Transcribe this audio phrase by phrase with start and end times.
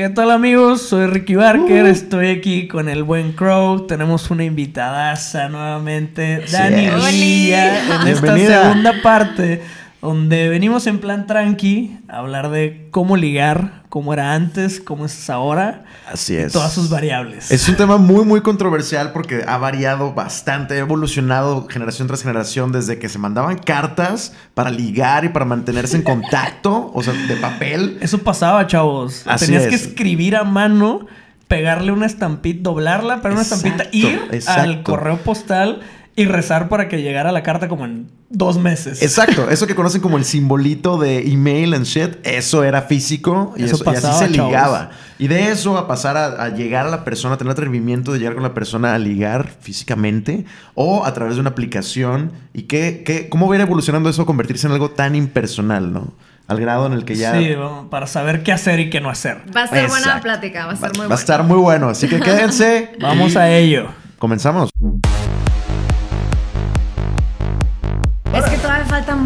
[0.00, 0.80] ¿Qué tal amigos?
[0.80, 3.86] Soy Ricky Barker, estoy aquí con el buen Crow.
[3.86, 9.60] Tenemos una invitadaza nuevamente, Dani Villa, en esta segunda parte
[10.02, 15.28] donde venimos en plan tranqui a hablar de cómo ligar, cómo era antes, cómo es
[15.28, 15.84] ahora.
[16.10, 16.52] Así es.
[16.52, 17.50] todas sus variables.
[17.50, 22.72] Es un tema muy, muy controversial porque ha variado bastante, ha evolucionado generación tras generación
[22.72, 27.36] desde que se mandaban cartas para ligar y para mantenerse en contacto, o sea, de
[27.36, 27.98] papel.
[28.00, 29.22] Eso pasaba, chavos.
[29.26, 29.68] Así Tenías es.
[29.68, 31.06] que escribir a mano,
[31.46, 33.96] pegarle una estampita, doblarla, pero una estampita, Exacto,
[34.34, 35.80] ir al correo postal
[36.16, 39.02] y rezar para que llegara la carta como en dos meses.
[39.02, 43.64] Exacto, eso que conocen como el simbolito de email and shit, eso era físico y,
[43.64, 44.50] Eso eso- y así se chavos.
[44.50, 44.90] ligaba.
[45.18, 48.18] Y de eso a pasar a, a llegar a la persona, a tener atrevimiento de
[48.18, 52.32] llegar con la persona a ligar físicamente o a través de una aplicación.
[52.54, 55.92] ¿Y qué, qué, cómo va a ir evolucionando eso a convertirse en algo tan impersonal,
[55.92, 56.12] no?
[56.48, 57.38] Al grado en el que ya...
[57.38, 57.50] Sí,
[57.90, 59.42] para saber qué hacer y qué no hacer.
[59.56, 60.22] Va a ser buena Exacto.
[60.22, 61.20] plática, va a ser muy Va a buena.
[61.20, 62.92] estar muy bueno, así que quédense.
[63.00, 63.88] Vamos a ello.
[64.18, 64.70] Comenzamos.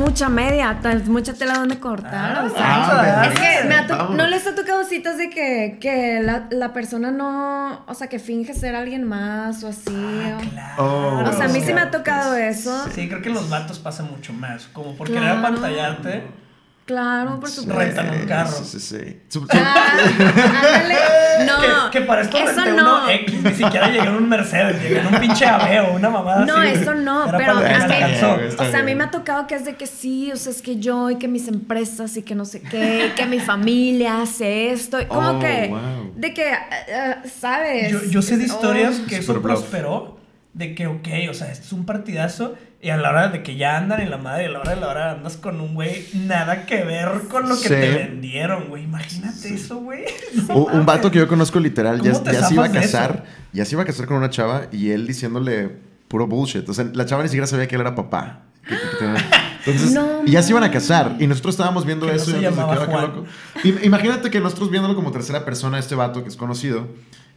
[0.05, 2.44] Mucha media, mucha tela donde cortar.
[2.44, 6.20] o sea, Ah, es que me ha no les ha tocado citas de que, que
[6.22, 9.91] la, la persona no, o sea, que finge ser alguien más o así.
[10.78, 11.22] o- Oh.
[11.24, 11.98] o sea, a mí sí me ha Claro.
[11.98, 12.86] tocado eso.
[12.94, 14.66] Sí, creo que en los vatos pasa mucho más.
[14.72, 15.38] Como por querer Claro.
[15.41, 16.22] apantallarte,
[16.86, 17.78] Claro, por supuesto.
[18.02, 18.50] rentan un carro.
[18.50, 19.20] Sí, sí, sí.
[19.28, 20.94] Su- Ah, ándale.
[21.46, 23.02] No, que, que para esto eso renté no.
[23.02, 26.46] uno X, ni siquiera llegué en un Mercedes, llegué en un pinche Aveo, una mamada
[26.46, 26.68] No, así.
[26.80, 27.64] eso no, Era pero a mí.
[28.46, 28.98] Está o sea, a mí bien.
[28.98, 31.27] me ha tocado que es de que sí, o sea, es que yo y que
[31.27, 35.38] mis empresas y que no sé qué, que mi familia hace esto, y como Oh,
[35.40, 36.12] que, wow.
[36.14, 37.90] de que, eh, ¿sabes?
[37.90, 40.16] Yo, yo sé de Oh, historias que eso prosperó,
[40.55, 43.56] de que, ok, o sea, esto es un partidazo, y a la hora de que
[43.56, 45.74] ya andan en la madre, y a la hora de la hora andas con un
[45.74, 47.69] güey, nada que ver con lo que Sí.
[47.69, 48.84] te vendieron, güey.
[48.84, 50.05] Imagínate eso, güey.
[50.48, 52.70] No Un, un vato que yo conozco literal ya, ¿Cómo te ya se iba a
[52.70, 55.70] casar, ya se iba a casar con una chava y él diciéndole
[56.08, 56.68] puro bullshit.
[56.68, 58.42] O sea, la chava ni siquiera sabía que él era papá.
[58.67, 59.24] Que- que- que tenía-
[59.67, 62.30] Entonces, No y ya se iban a casar y nosotros estábamos viendo Que no eso
[62.30, 63.17] se y nosotros de llamaba que, "Ah, qué Juan".
[63.17, 63.27] loco".
[63.80, 66.86] Im- Imagínate que nosotros viéndolo como tercera persona, este vato que es conocido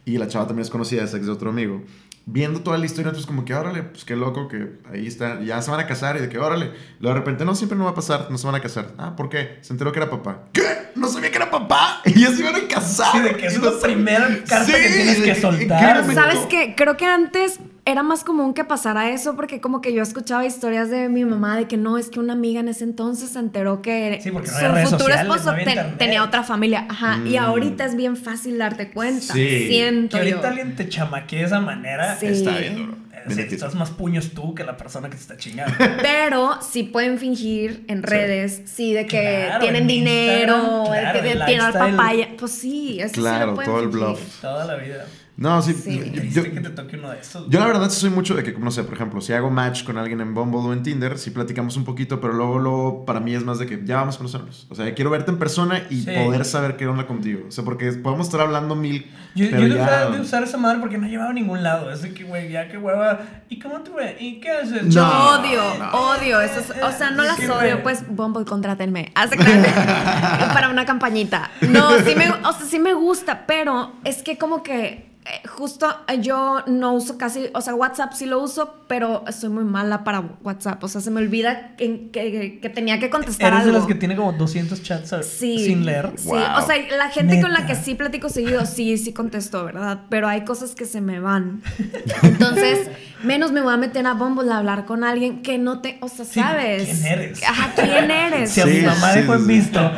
[0.04, 1.82] y la chava también es conocida, es ex de otro amigo.
[2.30, 5.62] Viendo toda la historia, nosotros como que, órale, pues qué loco que ahí está, ya
[5.62, 6.72] se van a casar y de que, órale.
[7.00, 8.88] Luego de repente, no, siempre no va a pasar, no se van a casar.
[8.98, 9.56] Ah, ¿por qué?
[9.62, 10.44] Se enteró que era papá.
[10.52, 10.62] ¿Qué?
[10.94, 12.02] No sabía que era papá.
[12.04, 13.12] Y ya se iban a casar.
[13.12, 16.14] Sí, de que es Y la primera carta Sí, que tienes que ¿en soltar.
[16.14, 16.74] ¿Sabes qué?
[16.76, 20.90] Creo que antes era más común que pasara eso porque como que yo escuchaba historias
[20.90, 23.80] de mi mamá de que no, es que una amiga en ese entonces se enteró
[23.82, 26.86] que Sí, porque no su futuro sociales, esposo no tenía otra familia.
[26.88, 27.38] Ajá, y Mm.
[27.38, 29.32] ahorita es bien fácil darte cuenta.
[29.34, 29.66] Sí.
[29.68, 30.48] Siento Que ahorita yo.
[30.48, 32.16] alguien te chamaquee de esa manera.
[32.16, 32.26] Sí.
[32.26, 32.92] Está bien duro.
[32.92, 33.54] eh, sí, difícil.
[33.54, 35.74] estás más puños tú que la persona que te está chingando.
[36.02, 41.20] Pero sí pueden fingir en redes, sí, de que Claro, tienen en dinero, de claro,
[41.22, 41.96] que de tirar lifestyle.
[41.96, 42.28] papaya.
[42.38, 44.40] Pues sí, eso sí Claro, lo pueden todo el bluff.
[44.40, 45.06] Toda la vida.
[45.38, 45.72] No, sí.
[45.72, 46.12] Sí.
[46.32, 47.48] yo- que te toque uno de esos.
[47.48, 49.96] Yo la verdad soy mucho de que, no sé, por ejemplo, si hago match con
[49.96, 53.34] alguien en Bumble o en Tinder, sí platicamos un poquito, pero luego, luego para mí
[53.36, 54.66] es más de que ya vamos a conocernos.
[54.68, 56.10] O sea, quiero verte en persona y Sí.
[56.10, 57.44] poder saber qué onda contigo.
[57.46, 59.06] O sea, porque podemos estar hablando mil,
[59.36, 59.84] Yo, pero yo ya...
[59.84, 61.92] usar, de usar esa madre porque no he llevado a ningún lado.
[61.92, 63.20] Es de que, güey, ya que hueva.
[63.48, 64.16] ¿Y cómo te fue?
[64.18, 64.82] ¿Y qué haces?
[64.86, 64.90] No.
[64.90, 65.28] Yo No.
[65.38, 65.62] odio,
[65.92, 66.40] odio.
[66.40, 67.80] Eso es- o sea, no las Sí, odio.
[67.84, 69.12] Pues, Bumble, contrátenme.
[69.14, 69.36] Hace
[70.52, 71.50] para una campañita.
[71.60, 75.06] No, sí me, o sea, sí me gusta, pero es que como que
[75.48, 79.64] justo eh, yo no uso casi, o sea, WhatsApp sí lo uso, pero soy muy
[79.64, 80.82] mala para WhatsApp.
[80.84, 83.94] O sea, se me olvida que, que- que tenía que contestar Eres de las que
[83.94, 86.12] tiene como 200 chats a- Sí, sin leer.
[86.16, 86.38] Sí, Wow.
[86.58, 90.00] o sea, la gente con la que sí platico seguido, sí, sí contesto, ¿verdad?
[90.08, 91.62] Pero hay cosas que se me van.
[92.22, 92.88] Entonces,
[93.22, 96.08] menos me voy a meter a Bumble a hablar con alguien que no te, o
[96.08, 96.84] sea, Sí, ¿sabes?
[97.00, 97.42] ¿quién eres?
[97.42, 98.50] Ajá, ¿quién eres?
[98.50, 99.90] Si a Sí, mi mamá sí, dejó en visto.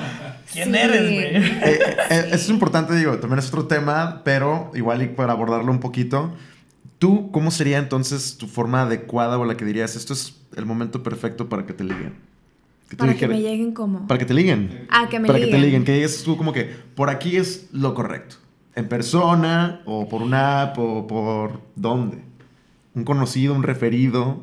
[0.53, 0.78] ¿Quién Sí.
[0.78, 1.25] eres, güey?
[1.37, 1.78] Eh,
[2.11, 5.81] eh, eso es importante, digo, también es otro tema, pero igual y para abordarlo un
[5.81, 6.33] poquito,
[6.99, 11.03] ¿tú cómo sería entonces tu forma adecuada o la que dirías, esto es el momento
[11.03, 12.15] perfecto para que te liguen?
[12.89, 14.09] Que Para que me lleguen como.
[14.09, 14.87] Para que te liguen.
[14.91, 15.65] Ah, que me Para que te liguen.
[15.66, 16.65] liguen, que digas tú como que
[16.97, 18.37] por aquí es lo correcto.
[18.75, 22.19] En persona, o por una app, o por dónde.
[22.95, 24.42] Un conocido, un referido.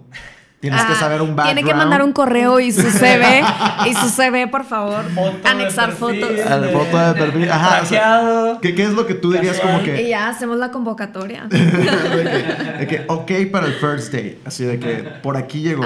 [0.60, 1.56] Tienes que Ah, saber un background.
[1.56, 3.44] Tiene que mandar un correo y su CV.
[3.88, 5.04] y su CV, por favor.
[5.14, 6.40] Foto de Anexar perfil, fotos.
[6.50, 8.58] Ah, la foto de perfil, ajá, o sea.
[8.62, 9.74] ¿Qué, qué es lo que tú dirías Casual.
[9.74, 10.02] como que...
[10.02, 11.46] Y ya hacemos la convocatoria.
[11.50, 14.40] de, que, de que, ok para el first date.
[14.46, 15.84] Así de que por aquí llegó.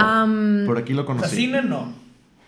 [0.66, 1.36] Por aquí lo O sea, conocí.
[1.36, 1.92] cine no.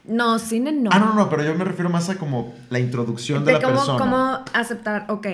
[0.05, 0.89] No, cine no.
[0.93, 3.59] Ah, no, no, no, pero yo me refiero más a como la introducción de, De
[3.59, 3.99] la cómo, persona.
[3.99, 5.27] cómo aceptar, ok.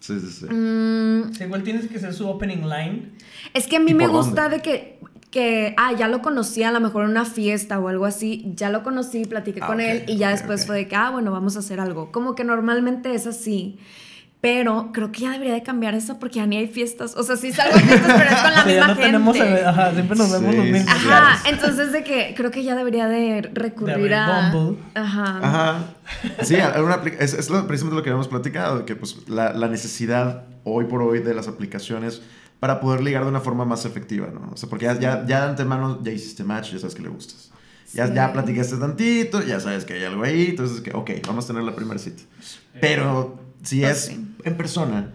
[0.00, 0.44] Sí, sí, sí.
[0.46, 3.10] Mm, Sí, igual tienes que ser su opening line.
[3.52, 4.56] Es que a mí ¿Y me gusta dónde?
[4.56, 8.04] de que, que, ah, ya lo conocí a lo mejor en una fiesta o algo
[8.04, 10.66] así, ya lo conocí, platiqué Ah, con ok, él y ya ok, después ok.
[10.66, 12.10] fue de que, ah, bueno, vamos a hacer algo.
[12.10, 13.78] Como que normalmente es así.
[14.40, 17.14] Pero creo que ya debería de cambiar eso porque ya ni hay fiestas.
[17.14, 19.02] O sea, sí salgo a fiestas, pero es con la misma no gente.
[19.06, 20.88] Tenemos, ajá, siempre nos vemos los mismos.
[20.88, 24.50] Ajá, entonces de que creo que ya debería de recurrir a...
[24.50, 24.82] Bumble.
[24.94, 25.40] Ajá.
[25.42, 25.78] Ajá.
[26.42, 30.44] Sí, una es, es lo, precisamente lo que habíamos platicado, que pues la, la, necesidad
[30.64, 32.22] hoy por hoy de las aplicaciones
[32.60, 34.50] para poder ligar de una forma más efectiva, ¿no?
[34.52, 37.08] O sea, porque ya, ya, ya de antemano ya hiciste match, ya sabes que le
[37.08, 37.50] gustas.
[37.92, 38.12] Ya, sí.
[38.14, 41.64] ya platicaste tantito, ya sabes que hay algo ahí, entonces, que, ok, vamos a tener
[41.64, 42.22] la primera cita.
[42.80, 44.34] Pero si es sí.
[44.44, 45.14] en persona,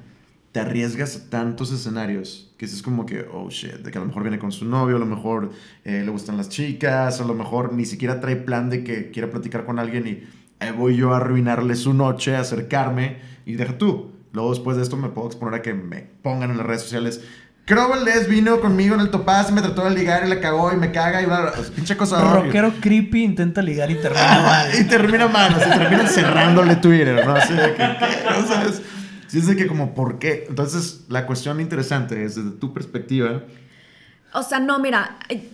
[0.51, 4.07] te arriesgas a tantos escenarios que es como que, oh shit, de que a lo
[4.07, 5.51] mejor viene con su novio, a lo mejor
[5.83, 9.29] eh, le gustan las chicas, a lo mejor ni siquiera trae plan de que quiera
[9.29, 10.23] platicar con alguien y
[10.59, 14.14] ahí voy yo a arruinarle su noche, a acercarme y deja tú.
[14.35, 17.21] Luego después de esto me puedo exponer a que me pongan en las redes sociales.
[17.63, 20.73] Creo Les vino conmigo en el topaz y me trató de ligar y la cagó
[20.73, 21.63] y me caga y bla, bla, bla.
[21.73, 24.69] Pinche cosa Rockero creepy intenta ligar y termina mal.
[24.79, 27.33] y termina mal, o sea, termina cerrándole Twitter, ¿no?
[27.33, 28.39] Así de que, ¿qué?
[28.41, 28.81] ¿No sabes?
[29.27, 30.45] Sí, es de que como, ¿por qué?
[30.49, 33.41] Entonces, la cuestión interesante es desde tu perspectiva.
[34.33, 35.49] O sea, no, mira, eh,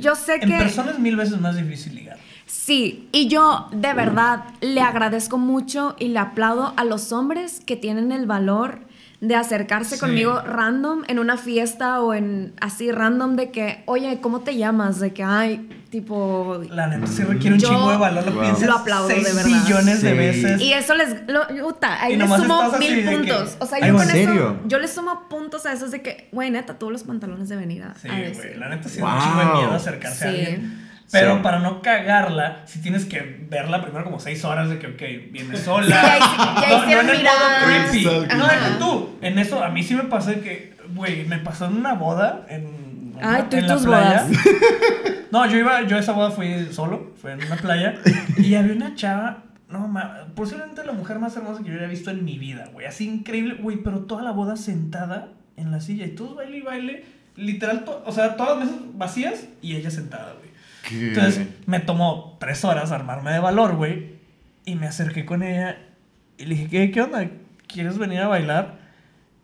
[0.00, 0.58] yo sé En que...
[0.58, 2.18] persona es mil veces más difícil ligar.
[2.52, 7.76] Sí, y yo de verdad le agradezco mucho y le aplaudo a los hombres que
[7.76, 8.80] tienen el valor
[9.20, 10.00] de acercarse Sí.
[10.00, 14.98] conmigo random en una fiesta o en así random de que, oye, ¿cómo te llamas?
[14.98, 16.60] De que, ay, tipo...
[16.70, 18.24] La neta sí requiere un chingo de valor.
[18.26, 18.40] Lo Wow.
[18.42, 19.44] piensas lo aplaudo, de verdad.
[19.44, 20.60] billones de veces.
[20.60, 21.16] Y eso les...
[21.28, 23.56] Lo, uta, ahí Y les sumo mil de que- puntos.
[23.60, 24.32] O sea, yo ¿en con serio?
[24.32, 24.56] eso...
[24.66, 27.84] Yo les sumo puntos a esos de que, güey, neta, tuvo los pantalones de venir
[27.84, 28.34] a, Sí, a decir.
[28.48, 28.58] güey.
[28.58, 29.10] La neta sí Wow.
[29.14, 30.36] un chingo de miedo acercarse a Sí.
[30.38, 30.89] alguien.
[31.12, 31.40] Pero Sí.
[31.42, 35.56] para no cagarla, si tienes que verla primero como seis horas de que, ok, viene
[35.56, 35.88] sola.
[35.88, 37.32] Ya no, no hicieron en el modo
[37.64, 38.04] creepy.
[38.36, 39.16] No, deja tú.
[39.20, 43.14] En eso, a mí sí me pasó que, güey, me pasó en una boda en.
[43.22, 44.22] Ay, tú y en la tus playa.
[44.24, 44.38] bodas.
[45.30, 47.94] No, yo iba, yo a esa boda fui solo, fue en una playa.
[48.38, 52.10] y había una chava, no, ma- posiblemente la mujer más hermosa que yo había visto
[52.10, 52.86] en mi vida, güey.
[52.86, 56.62] Así increíble, güey, pero toda la boda sentada en la silla y todos baile y
[56.62, 57.04] baile.
[57.36, 60.49] Literal, to- o sea, todas las mesas vacías y ella sentada, güey.
[60.88, 61.08] ¿Qué?
[61.08, 64.18] Entonces me tomó tres horas armarme de valor, güey.
[64.64, 65.78] Y me acerqué con ella
[66.38, 67.26] y le dije, ¿qué, qué onda?
[67.66, 68.78] ¿Quieres venir a bailar?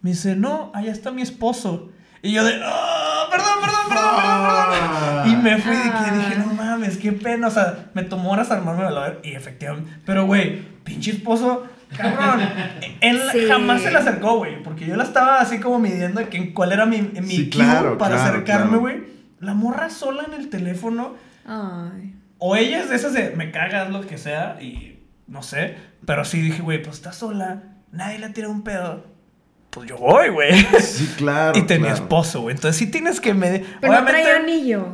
[0.03, 1.91] Me dice, no, allá está mi esposo.
[2.23, 5.31] Y yo de, "Ah, perdón, perdón, perdón, perdón, perdón.
[5.31, 7.49] Y me fui de que dije, no mames, qué pena.
[7.49, 9.91] O sea, me tomó horas armarme de valor y efectivamente.
[10.05, 11.67] Pero, güey, pinche esposo,
[11.97, 12.41] cabrón.
[13.01, 13.47] Él Sí.
[13.49, 14.63] jamás se le acercó, güey.
[14.63, 17.97] Porque yo la estaba así como midiendo de que cuál era mi, mi Sí, claro,
[17.99, 18.81] para claro, acercarme, claro.
[18.81, 19.05] güey.
[19.41, 21.15] La morra sola en el teléfono.
[21.47, 22.15] Ay.
[22.39, 25.77] O ella es de esas de me cagas lo que sea y no sé.
[26.05, 27.63] Pero sí dije, güey, pues está sola.
[27.93, 29.05] Nadie le tira un pedo.
[29.71, 30.53] Pues yo voy, güey.
[30.81, 31.59] Sí, claro.
[31.59, 32.03] y tenía claro.
[32.03, 32.55] esposo, güey.
[32.57, 33.67] Entonces sí tienes que medir.
[33.81, 34.87] Pero no traía anillo.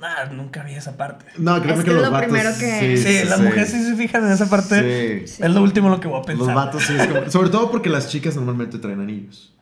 [0.00, 1.26] Nah, nunca vi esa parte.
[1.36, 2.26] No, creo Es que, que es los lo vatos.
[2.30, 5.26] primero que- Sí, las mujeres sí se fijan en esa parte.
[5.26, 5.42] Sí.
[5.44, 6.46] Es lo último lo que voy a pensar.
[6.46, 6.94] Los vatos sí.
[6.98, 9.54] es como- sobre todo porque las chicas normalmente traen anillos.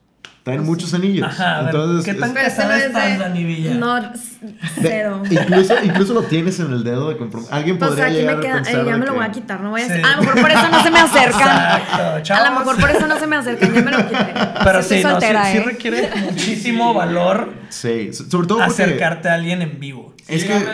[0.49, 1.27] Traen muchos anillos.
[1.29, 3.75] Ajá, Entonces, ¿qué tan es- casada estás, de- Dani Villa?
[3.75, 4.57] No, s- de-
[4.89, 5.23] cero.
[5.31, 7.53] incluso, incluso lo tienes en el dedo de compromiso.
[7.53, 9.27] Alguien Pues podría aquí llegar me a queda, pensar eh, ya me lo que- voy
[9.27, 9.93] a quitar, no voy a Sí.
[10.03, 11.81] A lo mejor por eso no se me acercan.
[12.19, 14.27] Exacto, A lo mejor por eso no se me acercan, ya me lo quité.
[14.65, 15.63] Pero sí, no, sí, soltera, sí ¿eh?
[15.65, 18.73] requiere muchísimo valor Sí, so- sobre todo porque.
[18.83, 20.15] acercarte a alguien en vivo.
[20.29, 20.65] Es Es que-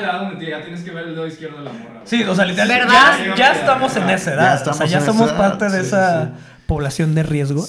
[0.51, 2.01] ya tienes que ver el dedo izquierdo de la morra.
[2.05, 3.19] Sí, o sea, literal, ¿Verdad?
[3.29, 4.55] ya, ya estamos en esa Ya edad.
[4.57, 6.31] estamos o sea, ya somos parte de sí, esa sí.
[6.67, 7.67] Población de riesgo.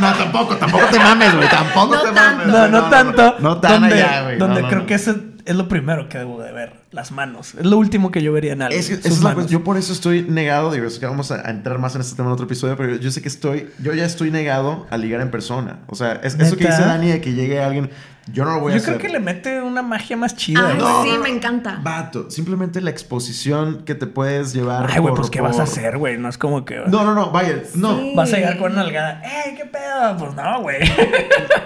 [0.00, 1.48] no, tampoco, tampoco te mames, güey.
[1.48, 2.20] Tampoco No te tanto.
[2.20, 2.46] mames.
[2.48, 3.36] No, no tanto.
[3.40, 4.38] No tan donde allá, güey.
[4.38, 4.86] donde No, no, creo no.
[4.86, 5.14] que eso
[5.44, 6.72] es lo primero que debo de ver.
[6.90, 7.54] Las manos.
[7.54, 8.80] Es lo último que yo vería en alguien.
[8.80, 9.44] Es es la.
[9.46, 12.16] Yo por eso estoy negado, digo, es que vamos a a entrar más en este
[12.16, 15.20] tema en otro episodio, pero yo sé que estoy, yo ya estoy negado a ligar
[15.20, 15.80] en persona.
[15.88, 17.90] O sea, es, eso que dice Dani de que llegue alguien,
[18.32, 18.96] yo no lo voy a Yo hacer.
[18.96, 20.76] creo que le mete una magia más chida.
[21.04, 21.80] Sí, me encanta.
[21.82, 24.86] Vato, simplemente la exposición que te puedes llevar.
[24.90, 26.18] Ay, güey, por- pues ¿qué vas a hacer, güey?
[26.18, 26.76] No es como que...
[26.88, 27.98] No, no, no, vaya, no.
[27.98, 28.12] Sí.
[28.16, 29.22] Vas a llegar con una nalgada.
[29.22, 30.16] ¡Ey, qué pedo!
[30.18, 30.78] Pues no, güey.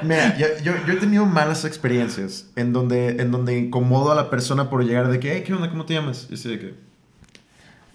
[0.03, 4.31] Mira, yo, yo, yo he tenido malas experiencias en donde, en donde incomodo a la
[4.31, 5.71] persona por llegar de que, hey, ¿qué onda?
[5.71, 6.27] ¿Cómo te llamas?
[6.31, 6.75] Y así de que.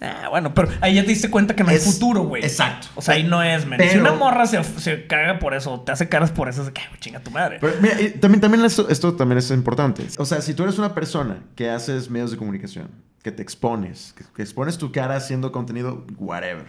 [0.00, 2.44] Ah, bueno, pero ahí ya te diste cuenta que no Es- hay futuro, güey.
[2.44, 2.86] exacto.
[2.94, 3.78] O sea, ahí no es, men.
[3.78, 6.80] Pero- Si una morra se, se caga por eso, te hace caras por eso, que,
[6.80, 7.58] "Ay, chinga tu madre.
[7.60, 10.06] Pero, mira, y también, también esto, esto también es importante.
[10.18, 12.88] O sea, si tú eres una persona que haces medios de comunicación,
[13.24, 16.66] que te expones, que, que expones tu cara haciendo contenido, whatever.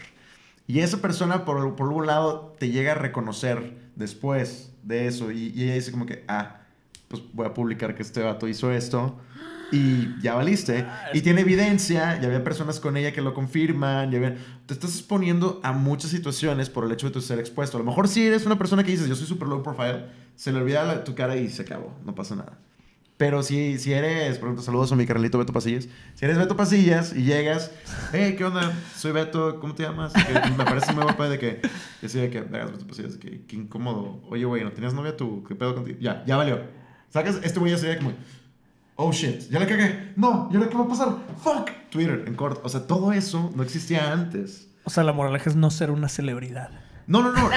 [0.65, 5.31] Y esa persona, por, por algún lado, te llega a reconocer después de eso.
[5.31, 6.61] Y, y ella dice como que, ah,
[7.07, 9.19] pues voy a publicar que este vato hizo esto.
[9.71, 10.85] Y ya valiste.
[11.13, 14.09] Y tiene evidencia, ya había personas con ella que lo confirman.
[14.11, 14.35] Ya había-
[14.65, 17.77] te estás exponiendo a muchas situaciones por el hecho de tu ser expuesto.
[17.77, 20.51] A lo mejor si eres una persona que dices, yo soy super low profile, se
[20.51, 22.57] le olvida la- tu cara y se acabó, no pasa nada.
[23.17, 25.89] Pero si, si eres, por ejemplo, saludos a mi carnalito Beto Pasillas.
[26.15, 27.69] Si eres Beto Pasillas y llegas,
[28.13, 28.71] hey, ¿qué onda?
[28.95, 30.13] Soy Beto, ¿cómo te llamas?
[30.13, 31.59] Que me parece muy guapo de que,
[31.99, 34.21] que sí, de que, veas, Beto Pasillas, que, qué incómodo.
[34.29, 35.43] Oye, güey, ¿no tenías novia tú?
[35.45, 35.97] ¿Qué pedo contigo?
[35.99, 36.61] Ya, ya valió.
[37.09, 38.13] Sacas, este güey ya sería como,
[39.01, 40.11] oh shit, ya le cagué.
[40.15, 41.15] No, ¿y ahora qué va a pasar?
[41.43, 41.69] Fuck.
[41.89, 42.61] Twitter, en corto.
[42.63, 44.67] O sea, todo eso no existía antes.
[44.83, 46.69] O sea, la moraleja es no ser una celebridad.
[47.07, 47.49] No, no, no.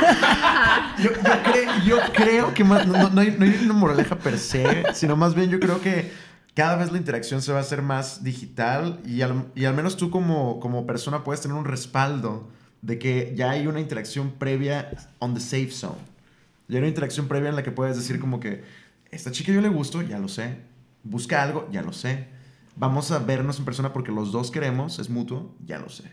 [0.98, 4.38] yo, yo, cre- yo creo que más, no, no hay, no hay una moraleja per
[4.38, 6.10] se, sino más bien yo creo que
[6.54, 9.96] cada vez la interacción se va a hacer más digital y al, y al menos
[9.96, 12.48] tú como, como persona puedes tener un respaldo
[12.80, 15.98] de que ya hay una interacción previa on the safe zone.
[16.68, 18.64] Ya hay una interacción previa en la que puedes decir como que
[19.10, 20.56] esta chica yo le gusto, ya lo sé.
[21.04, 22.28] Busca algo, ya lo sé.
[22.76, 26.04] Vamos a vernos en persona porque los dos queremos, es mutuo, ya lo sé.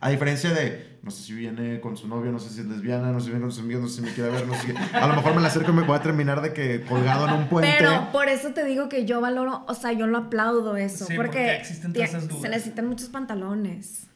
[0.00, 3.10] A diferencia de, no sé si viene con su novio, no sé si es lesbiana,
[3.10, 4.60] no sé si viene con sus amigos, no sé si me quiere ver, no sé
[4.66, 4.74] si...
[4.94, 7.32] A lo mejor me la acerco y me voy a terminar de que colgado en
[7.32, 7.74] un puente.
[7.78, 11.06] Pero por eso te digo que yo valoro, o sea, yo lo aplaudo eso.
[11.06, 12.42] Sí, porque porque existen todas esas dudas.
[12.42, 14.06] se necesitan muchos pantalones.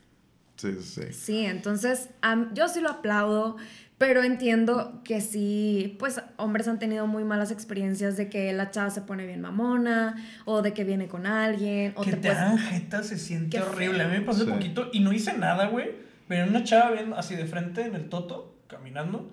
[0.57, 1.47] Sí, sí, sí.
[1.47, 3.57] Entonces am, yo sí lo aplaudo,
[3.99, 8.91] pero entiendo que sí, pues hombres han tenido muy malas experiencias de que la chava
[8.91, 10.15] se pone bien mamona
[10.45, 13.57] o de que viene con alguien o que te te puedes- hagan jeta se siente
[13.57, 14.05] Qué horrible.
[14.05, 14.51] A mí me pasó Sí.
[14.51, 15.91] un poquito y no hice nada, güey.
[16.29, 19.33] Venía una chava viendo así de frente en el toto, caminando.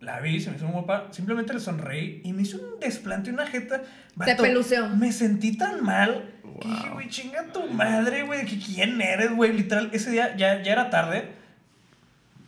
[0.00, 1.06] La vi, se me hizo muy guapa.
[1.12, 3.82] Simplemente le sonreí y me hizo un desplante, una jeta.
[4.24, 4.88] Te peluceó.
[4.96, 6.28] Me sentí tan mal
[6.60, 8.44] que dije, güey, chinga tu madre, güey.
[8.46, 9.52] que ¿Quién eres, güey?
[9.52, 11.40] Literal, ese día ya, ya era tarde.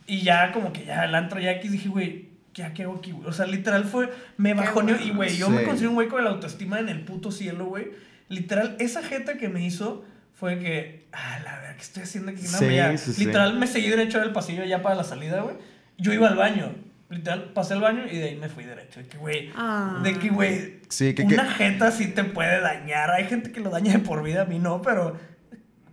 [0.07, 3.11] Y ya como que ya el antro ya aquí dije, güey, ¿qué, qué hago aquí,
[3.11, 3.27] güey?
[3.27, 4.95] O sea, literal fue, me bueno.
[5.03, 5.51] y güey, yo Sí.
[5.53, 7.87] me considero un güey con la autoestima en el puto cielo, güey.
[8.29, 12.41] Literal, esa jeta que me hizo fue que, ah, la verdad, ¿qué estoy haciendo aquí?
[12.43, 13.25] No, Sí, ya, sí, sí.
[13.25, 15.55] literal, me seguí derecho del pasillo ya para la salida, güey.
[15.97, 16.73] Yo iba al baño.
[17.09, 18.99] Literal, pasé al baño y de ahí me fui derecho.
[18.99, 20.01] De que, güey, Ah.
[20.03, 23.11] de que, güey, Sí, que- una que- jeta sí te puede dañar.
[23.11, 25.17] Hay gente que lo daña de por vida, a mí no, pero...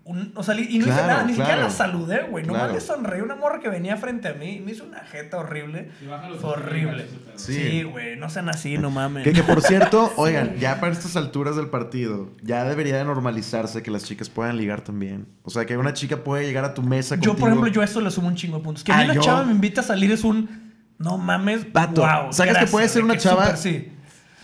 [0.04, 2.44] un- o sea, y no hice nada, ni siquiera la saludé, güey.
[2.44, 2.74] Nomás Claro.
[2.74, 5.90] le sonreí una morra que venía frente a mí y me hizo una jeta horrible.
[6.02, 6.08] Y
[6.44, 7.06] horrible.
[7.36, 7.54] Sí.
[7.54, 9.24] Sí, güey, no sean así, no mames.
[9.24, 13.82] Que, que por cierto, oigan, ya para estas alturas del partido, ya debería de normalizarse
[13.82, 15.26] que las chicas puedan ligar también.
[15.44, 17.48] O sea, que una chica puede llegar a tu mesa Yo, por contigo.
[17.48, 18.82] ejemplo, yo a eso le sumo un chingo de puntos.
[18.84, 20.72] Que a mí Ah, la yo- chava me invita a salir es un...
[20.98, 23.92] No mames, Vato, wow, ¿sabes que puede ser una que chava- sí.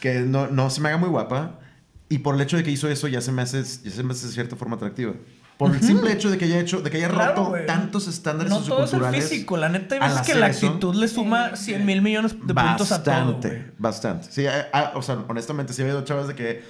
[0.00, 1.58] que no, no se me haga muy guapa
[2.08, 4.12] y por el hecho de que hizo eso ya se me hace, ya se me
[4.12, 5.12] hace de cierta forma atractiva.
[5.58, 8.50] Por el simple hecho de que haya hecho, de que haya Claro, roto tantos estándares
[8.50, 9.56] No todo es el físico.
[9.56, 13.02] La neta, hay veces que la actitud le suma 100 mil millones de puntos a
[13.02, 14.28] todo, Bastante, bastante.
[14.30, 16.62] Sí, ah, ah, o sea, honestamente, sí ha habido chavas de que,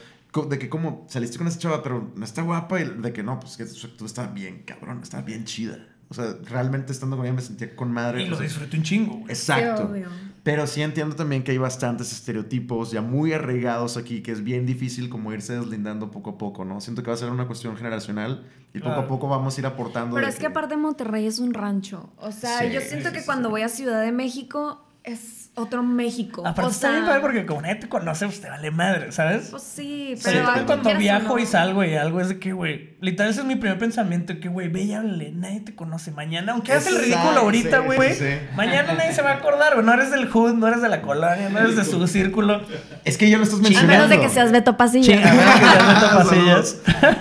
[0.48, 3.38] de que como saliste con esa chava, pero no está guapa y de que no,
[3.38, 5.78] pues que tú estás bien, cabrón, estás bien chida.
[6.08, 8.22] O sea, realmente estando con ella me sentía con madre.
[8.22, 9.30] Y lo sea, disfruté un chingo, güey.
[9.30, 9.84] Exacto.
[9.84, 10.08] Obvio.
[10.42, 14.66] Pero sí entiendo también que hay bastantes estereotipos ya muy arraigados aquí, que es bien
[14.66, 16.80] difícil como irse deslindando poco a poco, ¿no?
[16.80, 19.66] Siento que va a ser una cuestión generacional y poco a poco vamos a ir
[19.66, 20.14] aportando.
[20.14, 22.10] Pero es que aparte Monterrey es un rancho.
[22.16, 23.50] O sea, Sí, yo siento sí, que sí, cuando sí.
[23.50, 26.42] voy a Ciudad de México es otro México.
[26.46, 29.10] Aparte o está sea, bien padre porque como nadie te conoce, pues te vale madre,
[29.10, 29.48] ¿sabes?
[29.50, 31.42] Pues sí, Sí, pero Pero algo cuando viajo no.
[31.42, 34.48] y salgo y algo es de que, güey, literal ese es mi primer pensamiento, que,
[34.48, 36.12] güey, ve y háblale, nadie te conoce.
[36.12, 38.24] Mañana, aunque hagas el ridículo ahorita, sí, güey, sí, sí.
[38.56, 39.84] mañana nadie se va a acordar, güey.
[39.84, 42.62] No eres del hood, no eres de la colonia, no eres de su círculo.
[43.04, 43.92] Es que ya lo estás A mencionando.
[43.94, 45.12] menos de que seas Beto Pasillo.
[45.12, 46.80] Chinga, güey, que ya meto pasillas.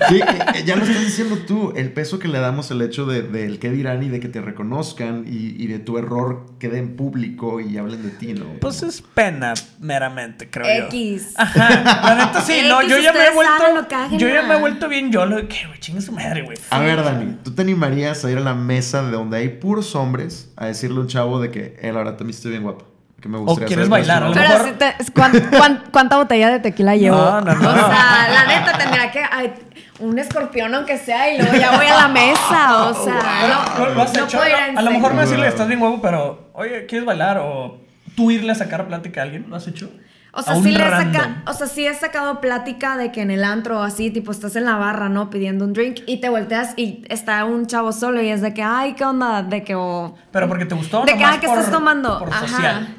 [0.09, 0.19] Sí,
[0.59, 3.57] eh, ya lo estás diciendo tú, el peso que le damos el hecho de, del
[3.59, 7.59] qué dirán y de que te reconozcan y, y de tu error quede en público
[7.59, 8.45] y hablen de ti, ¿no?
[8.59, 10.85] Pues es pena, meramente, creo yo.
[10.87, 11.33] X.
[11.35, 11.69] Ajá,
[12.03, 13.87] la neta sí, no, X, yo ya me he vuelto.
[14.17, 16.57] Yo ya me he vuelto bien yo, lo de que, güey, chinga su madre, güey.
[16.69, 19.95] A ver, Dani, ¿tú te animarías a ir a la mesa de donde hay puros
[19.95, 22.85] hombres a decirle a un chavo de que, eh, la verdad, también estoy bien guapo?
[23.21, 24.33] Que me gustaría quieres saber cuál es bailar, a lo?
[24.35, 24.73] Pero mejor- si
[25.05, 27.17] te- ¿cuán- cuán- cuánta botella de tequila llevo?
[27.17, 27.69] No, no, no.
[27.69, 29.21] O sea, la neta tendría que.
[29.31, 29.53] ay,
[29.99, 32.85] un escorpión, aunque sea, y luego ya voy a la mesa.
[32.89, 34.37] O sea, no, ¿Lo, has no hecho?
[34.37, 37.39] puedo ir A, lo mejor no decirle estás bien guapo, pero oye, ¿quieres bailar?
[37.39, 37.79] O
[38.15, 39.89] tú irle a sacar plática a alguien, ¿lo has hecho?
[40.33, 43.31] O sea, sí le he saca- o sea, sí he sacado plática de que en
[43.31, 45.31] el antro o así, tipo, estás en la barra, ¿no?
[45.31, 48.61] Pidiendo un drink y te volteas y está un chavo solo y es de que,
[48.61, 49.41] ay, ¿qué onda?
[49.41, 50.13] De que, o...
[50.31, 51.03] Pero porque te gustó.
[51.05, 52.19] de que, ah, ¿qué por- estás tomando?
[52.19, 52.47] Por Ajá.
[52.47, 52.95] social.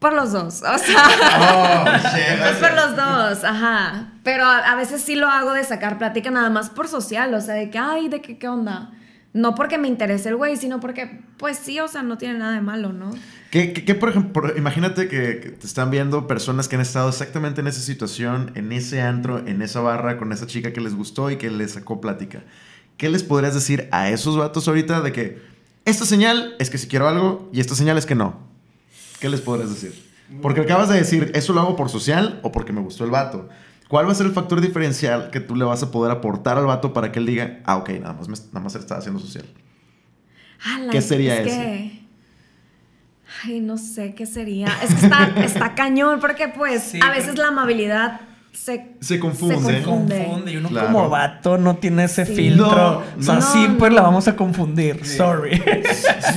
[0.00, 1.04] Por los dos, o sea...
[1.38, 1.84] Oh.
[1.84, 4.08] Pues por los dos, ajá.
[4.24, 7.40] Pero a, a veces sí lo hago de sacar plática nada más por social, o
[7.40, 8.90] sea, de que, ay, de que, qué onda.
[9.32, 12.52] No porque me interese el güey, sino porque, pues sí, o sea, no tiene nada
[12.52, 13.10] de malo, ¿no?
[13.52, 17.08] ¿Qué, qué- qué, por ejemplo, imagínate que, que te están viendo personas que han estado
[17.10, 20.94] exactamente en esa situación, en ese antro, en esa barra, con esa chica que les
[20.96, 22.40] gustó y que les sacó plática.
[22.96, 25.42] ¿Qué les podrías decir a esos vatos ahorita de que
[25.84, 28.49] esta señal es que si quiero algo y esta señal es que no?
[29.20, 30.10] ¿Qué les podrías decir?
[30.42, 33.48] Porque acabas de decir, ¿eso lo hago por social o porque me gustó el vato?
[33.88, 36.66] ¿Cuál va a ser el factor diferencial que tú le vas a poder aportar al
[36.66, 39.44] vato para que él diga, ah, ok, nada más, me- nada más está haciendo social?
[40.64, 41.56] Ala, ¿Qué sería es ese?
[41.56, 42.00] que-
[43.44, 44.66] Ay, no sé qué sería.
[44.82, 48.20] Es que está, está cañón, porque pues Sí, a veces pero- la amabilidad
[48.52, 49.56] se, Se confunde.
[49.56, 50.24] Se confunde.
[50.24, 50.86] Confunde y uno Claro.
[50.88, 52.34] como vato no tiene ese Sí.
[52.34, 52.66] filtro.
[52.66, 53.78] No, o sea, no, sí, no.
[53.78, 55.04] pues la vamos a confundir.
[55.06, 55.56] Sorry.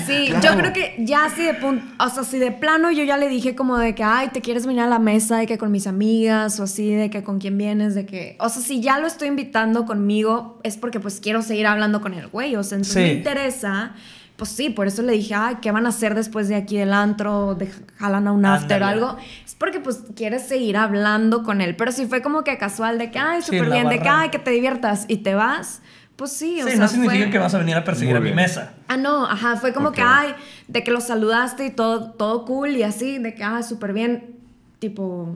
[0.05, 0.41] Sí, claro.
[0.41, 3.27] yo creo que ya así de punto, o sea, si de plano yo ya le
[3.29, 5.88] dije como de que, ay, te quieres venir a la mesa, de que con mis
[5.88, 9.08] amigas, o así, de que con quién vienes, de que, o sea, si ya lo
[9.08, 12.93] estoy invitando conmigo, es porque pues quiero seguir hablando con el güey, o sea, entonces
[12.93, 13.00] Sí.
[13.00, 13.93] me interesa,
[14.36, 16.92] pues sí, por eso le dije, ay, ¿qué van a hacer después de aquí del
[16.94, 17.56] antro?
[17.56, 19.18] De, jalan a un after o algo.
[19.46, 23.12] Es porque pues quieres seguir hablando con él, pero si fue como que casual, de
[23.12, 25.82] que, ay, súper bien, de que, ay, que te diviertas y te vas,
[26.16, 28.20] pues sí, o sí, sea, no significa fue- que vas a venir a perseguir a
[28.20, 28.74] mi mesa.
[28.88, 30.36] Ah, no, ajá, fue como que, ay,
[30.68, 34.36] de que lo saludaste y todo, todo cool y así, de que, ah, súper bien,
[34.80, 35.36] tipo,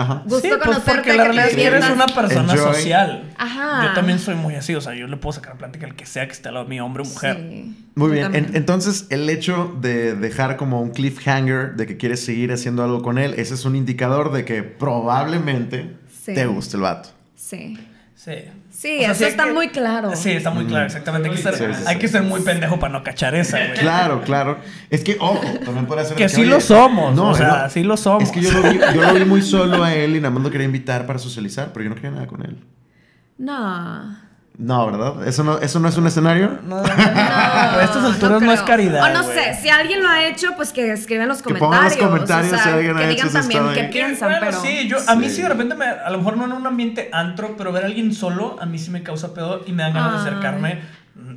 [0.00, 0.22] Ajá.
[0.24, 2.74] gusto sí, pues conocerte, porque que la realidad es que eres una persona Enjoy.
[2.74, 3.30] social.
[3.36, 3.86] Ajá.
[3.88, 6.26] Yo también soy muy así, o sea, yo le puedo sacar plática al que sea
[6.26, 7.36] que esté al lado de mí, hombre o mujer.
[7.50, 8.34] Sí, Muy bien.
[8.34, 13.02] En- entonces el hecho de dejar como un cliffhanger de que quieres seguir haciendo algo
[13.02, 16.34] con él, ese es un indicador de que probablemente Sí.
[16.34, 17.10] te guste el vato.
[17.36, 17.78] Sí.
[18.14, 18.32] Sí.
[18.80, 20.16] Sí, eso hay está muy claro.
[20.16, 21.28] Sí, está muy claro, exactamente.
[21.28, 21.84] Hay que ser, Sí, sí, sí.
[21.86, 23.74] hay que ser muy pendejo para no cachar esa, güey.
[23.74, 24.58] Claro, claro.
[24.88, 26.16] Es que, ojo, también puede ser...
[26.16, 27.68] Que de sí oye, lo somos, o sea, no.
[27.68, 28.22] sí lo somos.
[28.22, 30.42] Es que yo lo, vi, yo lo vi muy solo a él y nada más
[30.42, 32.56] lo quería invitar para socializar, pero yo no quería nada con él.
[33.36, 34.16] No.
[34.62, 35.26] No, ¿verdad?
[35.26, 36.58] ¿Eso no, eso no es un escenario?
[36.68, 39.02] No, no, no, a estas alturas no, es caridad.
[39.02, 41.96] O no sé, si alguien lo ha hecho, pues que escriban los Que comentarios.
[41.98, 44.46] los comentarios o sea, si alguien ha que hecho digan también qué Que, piensan, bueno,
[44.50, 44.60] pero.
[44.60, 45.36] sí, yo, a mí Sí.
[45.36, 47.86] sí de repente, me, a lo mejor no en un ambiente antro, pero ver a
[47.86, 50.80] alguien solo, a mí sí me causa pedo y me dan ganas de acercarme.
[51.14, 51.34] mm,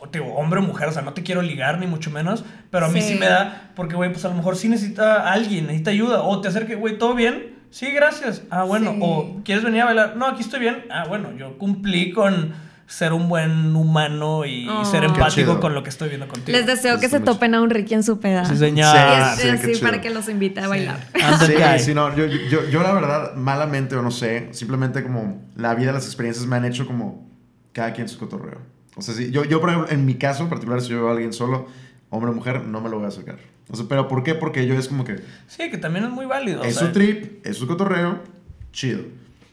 [0.00, 2.44] o te digo, hombre o mujer, o sea, no te quiero ligar ni mucho menos,
[2.70, 3.18] pero a mí sí, Sí.
[3.18, 6.48] me da, porque, güey, pues a lo mejor sí necesita alguien, necesita ayuda, o te
[6.48, 7.53] acerque, güey, ¿todo bien?
[7.74, 8.42] Sí, gracias.
[8.50, 8.98] Ah, bueno, Sí.
[9.02, 10.16] o ¿quieres venir a bailar?
[10.16, 10.84] No, aquí estoy bien.
[10.90, 12.52] Ah, bueno, yo cumplí con
[12.86, 14.84] ser un buen humano y Oh.
[14.84, 16.56] ser Qué empático con lo que estoy viendo contigo.
[16.56, 17.32] Les deseo que se mucho.
[17.32, 18.44] topen a un Ricky en su peda.
[18.44, 18.94] Sí, señor.
[19.36, 19.48] Sí.
[19.48, 19.80] Así chido.
[19.80, 21.00] para que los invite a bailar.
[21.44, 21.54] Sí,
[21.86, 25.90] sí, no, yo, yo, yo la verdad, malamente o no sé, simplemente como la vida,
[25.90, 27.28] las experiencias me han hecho como
[27.72, 28.60] cada quien su cotorreo.
[28.94, 31.08] O sea, sí, yo, yo por ejemplo, en mi caso en particular, si yo veo
[31.08, 31.66] a alguien solo,
[32.10, 33.38] hombre o mujer, no me lo voy a acercar.
[33.70, 34.34] O sea, pero ¿por qué?
[34.34, 36.62] Porque yo es como que Sí, que también es muy válido.
[36.62, 38.20] es o sea, su trip, es su cotorreo,
[38.72, 39.00] chido.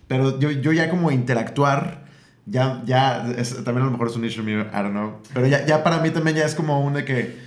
[0.07, 2.05] Pero yo, yo ya como interactuar,
[2.45, 5.13] ya, ya, es- también a lo mejor es un issue mío, I don't know.
[5.33, 7.37] Pero ya, ya para mí también ya es como un de que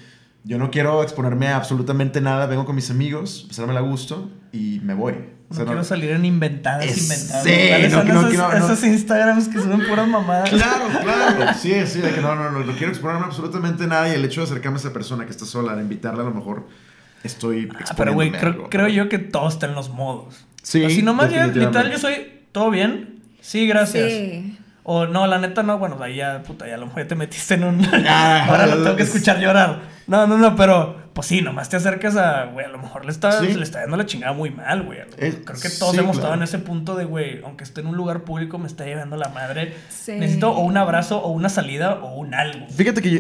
[0.45, 4.81] yo no quiero exponerme a absolutamente nada, vengo con mis amigos, pasármela a gusto y
[4.83, 5.15] me voy.
[5.51, 7.45] O No sea, no- quiero salir en inventadas, Es- inventadas.
[7.45, 8.57] sí, ¿Cuáles no, no, esos, no, no.
[8.57, 10.49] esos Instagrams que suben puras mamadas?
[10.51, 11.53] Claro, claro.
[11.61, 14.25] Sí, sí, de que no, no, no, no quiero exponerme a absolutamente nada y el
[14.25, 16.67] hecho de acercarme a esa persona que está sola, de invitarla a lo mejor
[17.23, 18.71] estoy Ah, pero güey, creo, algo.
[18.71, 20.47] creo yo que todos están en los modos.
[20.63, 23.21] Sí, Si nomás llegas, literal, yo soy, ¿todo bien?
[23.41, 24.11] Sí, gracias.
[24.11, 24.59] Sí.
[24.83, 27.15] O no, la neta no, bueno, ahí ya, puta, ya a lo mejor ya te
[27.15, 27.87] metiste en un...
[28.07, 29.81] Ah, Ahora lo tengo que es- escuchar llorar.
[30.07, 33.13] No, no, no, pero pues sí, nomás te acercas a, güey, a lo mejor le
[33.13, 33.55] está, Sí.
[33.55, 34.99] le está dando la chingada muy mal, güey.
[35.17, 36.13] Es- Creo que todos sí, hemos claro.
[36.13, 39.17] estado en ese punto de, güey, aunque esté en un lugar público, me está llevando
[39.17, 39.73] la madre.
[39.89, 40.13] Sí.
[40.13, 42.67] Necesito o un abrazo, o una salida, o un algo.
[42.69, 43.11] Fíjate que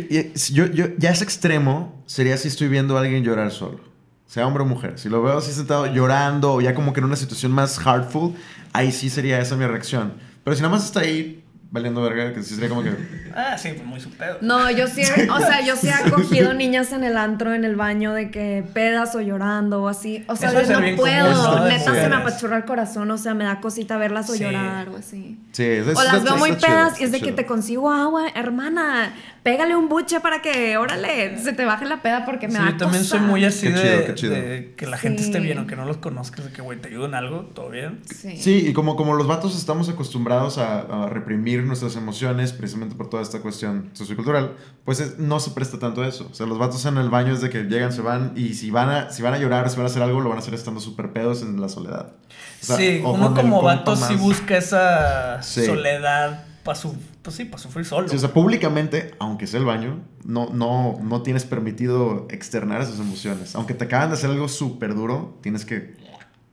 [0.50, 3.78] yo, yo, yo- ya es extremo, sería si estoy viendo a alguien llorar solo.
[4.26, 4.98] Sea hombre o mujer.
[4.98, 8.34] Si lo veo así sentado llorando o ya como que en una situación más heartful,
[8.72, 10.14] ahí sí sería esa mi reacción.
[10.42, 11.43] Pero si nada más está ahí
[11.74, 12.92] valiendo verga, que sí sería como que...
[13.36, 14.38] Ah, sí, pues muy su pedo.
[14.42, 17.74] No, yo sí, o sea, yo sí he cogido niñas en el antro, en el
[17.74, 20.24] baño, de que pedas o llorando o así.
[20.28, 21.68] O sea, Eso ser no puedo.
[21.68, 24.44] Neta se me apachurra el corazón, o sea, me da cosita verlas o Sí.
[24.44, 25.36] llorar o así.
[25.50, 28.28] Sí, es, O las veo muy chido, pedas y es de que te consigo agua,
[28.36, 29.12] hermana.
[29.44, 32.70] Pégale un buche para que, órale, se te baje la peda porque me Sí, da
[32.70, 33.18] yo también cosa.
[33.18, 34.34] soy muy así Qué de, chido, qué chido.
[34.34, 35.26] de que la gente Sí.
[35.28, 38.00] esté bien, aunque no los conozcas, de que, güey, te ayudo en algo, todo bien.
[38.06, 38.38] Sí.
[38.38, 43.10] Sí, y como, como los vatos estamos acostumbrados a, a reprimir nuestras emociones, precisamente por
[43.10, 44.52] toda esta cuestión sociocultural,
[44.86, 46.26] pues es- no se presta tanto a eso.
[46.30, 48.70] O sea, los vatos en el baño es de que llegan, se van, y si
[48.70, 50.54] van a, si van a llorar, si van a hacer algo, lo van a hacer
[50.54, 52.14] estando súper pedos en la soledad.
[52.62, 55.66] O sea, sí, o uno como vato sí busca esa Sí.
[55.66, 58.08] soledad para su, pues sí, para sufrir solo.
[58.08, 62.98] Sí, o sea, públicamente, aunque sea el baño, no, no, no tienes permitido externar esas
[62.98, 63.54] emociones.
[63.54, 65.94] Aunque te acaban de hacer algo súper duro, tienes que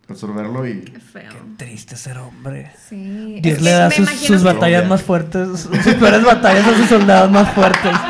[0.09, 0.81] absorberlo y...
[0.81, 1.31] Qué feo.
[1.57, 2.71] Triste ser hombre.
[2.89, 3.39] Sí.
[3.41, 7.51] Dios Es le da sus, batallas más fuertes, sus peores batallas a sus soldados más
[7.53, 7.91] fuertes.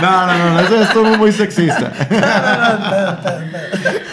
[0.00, 1.92] No, no, no, eso estuvo muy sexista.
[2.10, 4.03] No, pero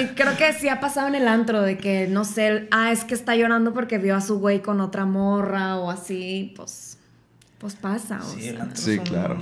[0.00, 3.04] sí, creo que sí ha pasado en el antro de que, no sé, ah, es
[3.04, 6.98] que está llorando porque vio a su güey con otra morra o así, pues,
[7.58, 8.20] pues pasa.
[8.22, 8.50] O Sí, sea.
[8.50, 9.38] el antro Sí, es un- claro.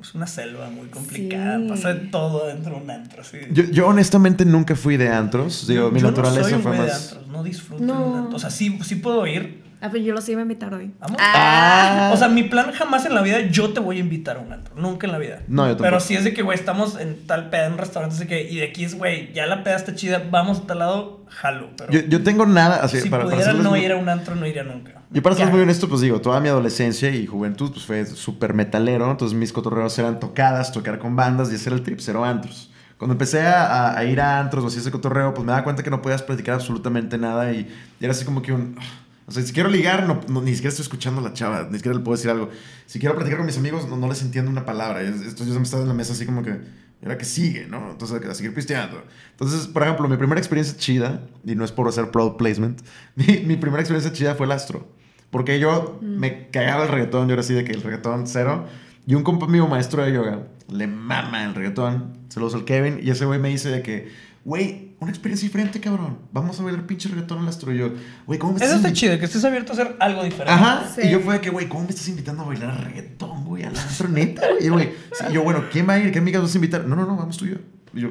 [0.00, 1.58] es una selva muy complicada.
[1.68, 3.24] Pasa de todo dentro de un antro.
[3.24, 3.38] ¿sí?
[3.52, 5.66] Yo, yo, honestamente nunca fui de antros.
[5.66, 6.86] Digo, yo, mi yo naturaleza no soy fue más.
[6.86, 7.98] De antros, no disfruto No.
[8.00, 8.36] de un antro.
[8.36, 9.63] O sea, sí, sí puedo ir.
[9.84, 10.94] A ver, yo los iba a invitar hoy.
[10.98, 11.18] ¿Vamos?
[11.20, 12.10] Ah.
[12.14, 14.50] O sea, mi plan jamás en la vida yo te voy a invitar a un
[14.50, 14.74] antro.
[14.76, 15.40] Nunca en la vida.
[15.46, 15.82] No, yo tampoco.
[15.84, 18.50] Pero si es de que, güey, estamos en tal peda, en un restaurante, así que,
[18.50, 21.68] y de aquí es, güey, ya la peda está chida, vamos a tal lado, jalo.
[21.76, 22.76] Pero Yo, yo tengo nada.
[22.82, 25.02] Así, si para, pudiera no muy- ir a un antro, no iría nunca.
[25.10, 28.54] Yo para ser muy honesto, pues digo, toda mi adolescencia y juventud pues fue súper
[28.54, 32.72] metalero, entonces mis cotorreos eran tocadas, tocar con bandas y hacer el trip, cero antros.
[32.96, 35.62] Cuando empecé a, a- a ir a antros o así ese cotorreo, pues me daba
[35.62, 37.68] cuenta que no podías practicar absolutamente nada y,
[38.00, 38.76] y era así como que un...
[39.26, 41.76] O sea, si quiero ligar, no, no- ni siquiera estoy escuchando a la chava, ni
[41.78, 42.50] siquiera le puedo decir algo.
[42.86, 45.02] Si quiero platicar con mis amigos, no, no les entiendo una palabra.
[45.02, 47.90] Entonces yo me estaba en la mesa así como que, ¿y ahora que sigue, ¿no?
[47.92, 49.02] Entonces a seguir pisteando.
[49.30, 52.80] Entonces, por ejemplo, mi primera experiencia chida, y no es por hacer product placement,
[53.16, 54.88] mi, mi primera experiencia chida fue el astro.
[55.30, 58.66] Porque yo me cagaba el reggaetón, yo era así de que el reggaetón cero.
[59.06, 62.18] Y un compa mío, maestro de yoga, le mama el reggaetón.
[62.28, 63.00] Se lo usa el Kevin.
[63.02, 64.12] Y ese güey me dice de que,
[64.44, 66.18] güey, una experiencia diferente, cabrón.
[66.32, 67.72] Vamos a ver el pinche reggaetón al astro.
[67.72, 67.92] Y yo,
[68.26, 70.52] güey, ¿cómo me Eso estás está invi-?" chido, que estés abierto a hacer algo diferente.
[70.52, 70.90] Ajá.
[70.94, 71.02] Sí.
[71.04, 73.64] Y yo fue de que, güey, ¿cómo me estás invitando a bailar reggaetón, güey?
[73.64, 74.66] Al astro, neta, güey.
[74.66, 76.12] Y güey, sí, y yo, bueno, ¿quién va a ir?
[76.12, 76.86] ¿Qué amigas vas a invitar?
[76.86, 77.56] No, no, no, vamos tú y yo.
[77.94, 78.10] Y yo,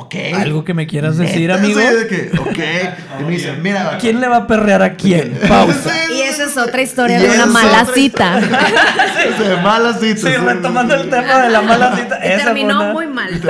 [0.00, 0.14] ok.
[0.34, 1.80] ¿Algo que me quieras decir, amigo?
[1.80, 2.58] sí, de que, ok.
[3.20, 3.98] Y me dice, mira.
[4.00, 5.38] ¿Quién le va a perrear a quién?
[5.48, 5.90] Pausa.
[6.08, 8.40] Sí, Y esa es otra historia de una mala cita.
[8.40, 10.20] De malas citas.
[10.20, 12.18] Sí, retomando el tema de la mala cita.
[12.22, 13.40] Y esa fue terminó muy mal.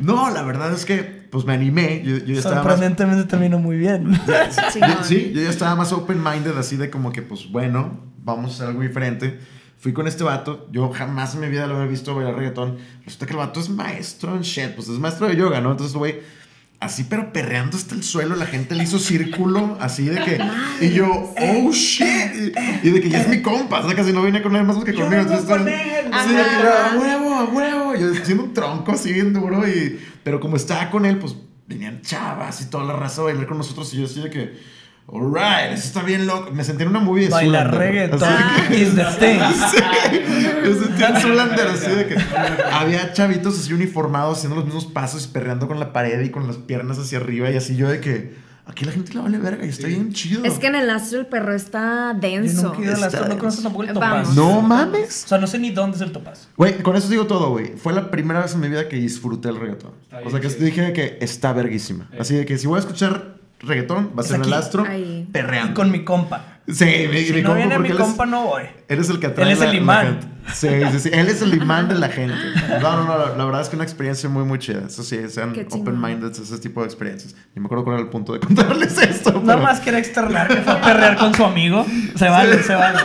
[0.00, 2.02] No, la verdad es que, pues me animé.
[2.04, 2.64] Yo, yo ya estaba más.
[2.64, 4.12] Sorprendentemente terminó muy bien.
[4.12, 8.54] Yo- sí, yo ya estaba más open-minded, así de como que, pues bueno, vamos a
[8.54, 9.38] hacer algo diferente.
[9.82, 12.78] Fui con este vato, yo jamás en mi vida lo había visto bailar reggaetón.
[13.04, 15.72] Resulta que el vato es maestro en shit, pues es maestro de yoga, ¿no?
[15.72, 16.20] Entonces, güey,
[16.78, 20.40] así pero perreando hasta el suelo, la gente le hizo círculo, así de que.
[20.86, 22.06] Y yo, oh shit.
[22.84, 24.62] Y, y de que ya es mi compa, o sea, casi no vine con él
[24.62, 25.22] más que conmigo.
[25.22, 25.74] entonces, con él.
[26.28, 27.96] Sí, de que a huevo, a huevo.
[27.96, 29.66] Yo haciendo un tronco así bien duro.
[29.66, 31.34] Y, pero como estaba con él, pues
[31.66, 33.92] venían chavas y toda la raza a bailar con nosotros.
[33.94, 34.56] Y yo así de que,
[35.08, 36.50] alright, eso está bien loco.
[36.52, 37.92] Me sentí en una movie de Bailar Zoolander.
[37.92, 39.40] reggaetón Así de que- is the thing.
[40.32, 42.16] Sí, me sentí en Zoolander, así de que
[42.72, 46.46] había chavitos así uniformados haciendo los mismos pasos y perreando con la pared y con
[46.46, 47.50] las piernas hacia arriba.
[47.50, 48.34] Y así yo de que,
[48.66, 50.44] aquí la gente la vale verga y está bien chido.
[50.44, 52.62] Es que en el astro el perro está Yo denso.
[52.68, 54.10] nunca he ido al astro, no conozco tampoco el topaz.
[54.10, 54.36] Vamos.
[54.36, 55.24] No mames.
[55.24, 56.48] O sea, no sé ni dónde es el topaz.
[56.56, 57.74] Güey, con eso digo todo, güey.
[57.76, 59.92] Fue la primera vez en mi vida que disfruté el reggaetón.
[60.24, 62.08] O sea, que dije que está verguísima.
[62.18, 64.84] Así de que si voy a escuchar reggaetón, va a Es ser en el astro
[64.88, 65.26] Ahí.
[65.28, 65.74] Y perreando.
[65.74, 66.58] con mi compa.
[66.68, 68.62] Sí, mi, Si mi no compa, viene mi compa, no voy.
[68.88, 70.18] Eres el que atrae Él es el la imán.
[70.52, 71.10] Sí, sí, sí.
[71.12, 72.34] Él es el imán de la gente.
[72.80, 73.18] No, no, no.
[73.18, 74.82] La, la verdad es que una experiencia muy, muy chida.
[74.86, 77.34] Eso sí, sean open-minded, ese tipo de experiencias.
[77.54, 79.32] Y me acuerdo cuál era el punto de contarles esto.
[79.32, 81.84] Nada pero- más quería externar que fue a perrear con su amigo.
[82.16, 82.98] Se vale, se vale.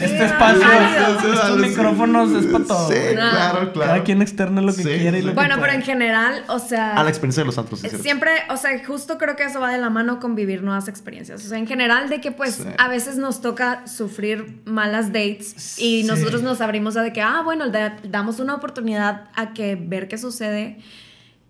[0.00, 0.60] este espacio.
[0.60, 1.68] Sí, estos vale, sí.
[1.70, 2.88] micrófonos es para todo.
[2.88, 3.14] Sí, güey.
[3.14, 3.90] claro, claro.
[3.92, 5.26] Cada quien externa lo que Sí, quiere y sí.
[5.26, 5.74] lo que Bueno, pero puede.
[5.76, 6.94] en general, o sea.
[6.96, 7.88] Ah, la experiencia de los santos, sí.
[8.00, 11.44] Siempre, o sea, justo creo que eso va de la mano con vivir nuevas experiencias.
[11.44, 12.64] O sea, en general de que pues Sí.
[12.78, 16.04] a veces nos toca sufrir malas dates y Sí.
[16.06, 20.08] nosotros nos abrimos a de que, ah, bueno, da- damos una oportunidad a que ver
[20.08, 20.78] qué sucede.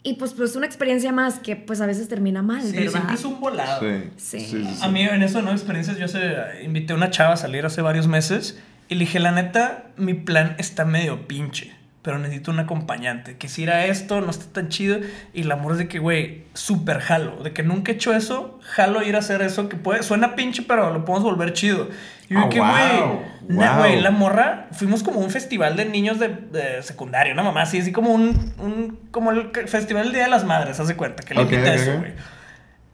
[0.02, 2.90] Y pues pues una experiencia más que pues a veces termina mal, Sí, ¿verdad?
[2.92, 3.80] siempre es un volado.
[3.80, 4.10] Sí.
[4.16, 4.40] Sí.
[4.40, 4.80] Sí, sí, sí.
[4.84, 6.20] A mí en eso de nuevas experiencias yo se,
[6.62, 10.12] invité a una chava a salir hace varios meses y le dije, la neta, mi
[10.12, 11.72] plan está medio pinche,
[12.04, 13.38] pero necesito un acompañante.
[13.38, 14.98] Quisiera esto, no está tan chido.
[15.32, 17.42] Y el amor es de que, güey, súper jalo.
[17.42, 20.62] De que nunca he hecho eso, jalo ir a hacer eso, que puede, suena pinche,
[20.62, 21.88] pero lo podemos volver chido.
[22.28, 23.00] Y yo Ah, de que, güey,
[23.48, 27.78] wow, la morra, fuimos como un festival de niños de, de secundaria, una mamá así,
[27.78, 31.22] así como un, un como el festival del Día de las Madres, haz de cuenta,
[31.22, 32.12] que le Ok, invité a ok, eso, güey.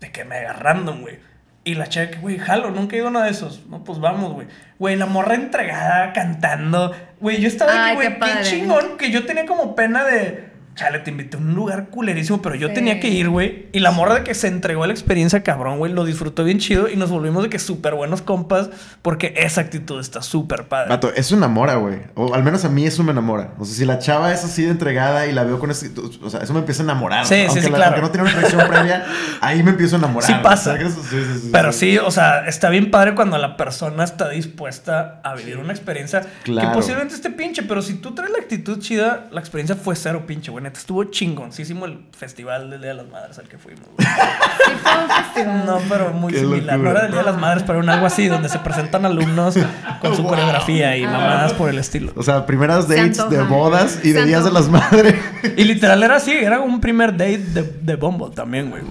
[0.01, 1.19] De que mega random, güey.
[1.63, 3.67] Y la chica que, güey, jalo, nunca he ido a uno de esos.
[3.67, 4.47] No, pues vamos, güey.
[4.79, 6.95] Güey, la morra entregada, cantando.
[7.21, 10.50] Güey, yo estaba que, güey, qué qué, chingón, que yo tenía como pena de.
[10.77, 12.75] Chale, te invité a un lugar culerísimo, pero yo Sí.
[12.75, 13.67] tenía que ir, güey.
[13.73, 16.59] Y la morra de que se entregó a la experiencia, cabrón, güey, lo disfrutó bien
[16.59, 18.71] chido y nos volvimos de que súper buenos compas
[19.03, 20.89] porque esa actitud está súper padre.
[20.89, 21.99] Vato, eso enamora, güey.
[22.15, 23.53] O al menos a mí eso me enamora.
[23.59, 25.91] O sea, si la chava es así de entregada y la veo con ese...
[26.23, 27.27] O sea, eso me empieza a enamorar.
[27.27, 27.97] Sí, sí, aunque sí, la- claro.
[27.97, 29.05] Aunque no tiene una atracción previa,
[29.43, 30.31] ahí me empiezo a enamorar.
[30.31, 30.79] Sí pasa.
[30.79, 35.35] Sí, sí, Pero sí, o sea, está bien padre cuando la persona está dispuesta a
[35.35, 36.69] vivir una experiencia Claro.
[36.69, 40.25] que posiblemente esté pinche, pero si tú traes la actitud chida, la experiencia fue cero
[40.27, 40.60] pinche, güey.
[40.61, 44.07] Neta, estuvo chingoncísimo el festival del Día de las Madres al que fuimos, güey.
[44.07, 45.67] Sí, fue un festival.
[45.67, 46.79] No, pero muy Qué similar.
[46.79, 46.91] No locura.
[46.91, 49.57] era del Día de las Madres, pero era algo así, donde se presentan alumnos
[50.01, 50.31] con su Wow.
[50.31, 52.13] coreografía y mamadas por el estilo.
[52.17, 55.15] O sea, primeras Se dates de bodas y de días de las madres.
[55.57, 58.83] Y literal era así, era un primer date de, de Bumble también, güey.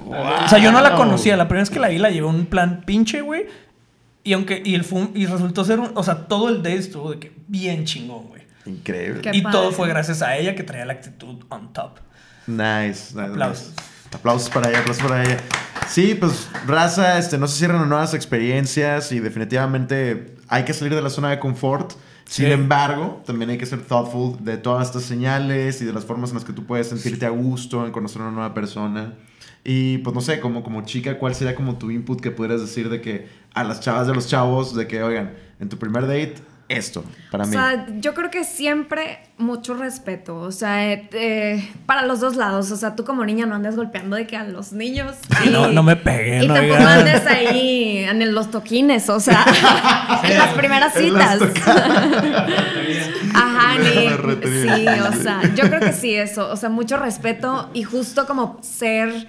[0.45, 2.45] O sea, yo no la conocía, la primera vez que la vi la llevé un
[2.45, 3.45] plan pinche, güey.
[4.23, 6.75] Y aunque, y el fue un- y resultó ser un, o sea, todo el date
[6.75, 8.38] estuvo de que bien chingón, güey.
[8.65, 9.21] Increíble.
[9.21, 9.57] Qué y padre.
[9.57, 11.97] todo fue gracias a ella que traía la actitud on top.
[12.47, 13.13] Nice.
[13.13, 13.69] nice, Aplausos.
[13.69, 13.81] nice.
[14.15, 15.37] Aplausos para ella, aplausos para ella.
[15.87, 21.01] Sí, pues raza, este, no se cierran nuevas experiencias y definitivamente hay que salir de
[21.01, 21.93] la zona de confort.
[22.25, 22.51] Sin Sí.
[22.51, 26.35] embargo, también hay que ser thoughtful de todas estas señales y de las formas en
[26.35, 29.15] las que tú puedes sentirte a gusto en conocer a una nueva persona.
[29.63, 32.89] Y pues no sé, como, como chica, ¿cuál sería como tu input que pudieras decir
[32.89, 36.35] de que a las chavas de los chavos, de que, oigan, en tu primer date,
[36.69, 37.53] esto, para O mí?
[37.53, 42.71] sea, yo creo que siempre mucho respeto, o sea, eh, eh, para los dos lados,
[42.71, 45.15] o sea, tú como niña no andes golpeando de que a los niños.
[45.41, 46.88] Sí, no- no me peguen, Y tampoco oigan.
[46.88, 49.43] andes ahí en el- los toquines, o sea,
[50.23, 51.39] en las primeras las citas.
[53.34, 54.08] Ajá, ni,
[54.47, 58.58] sí, o sea, yo creo que sí, eso, o sea, mucho respeto y justo como
[58.62, 59.27] ser,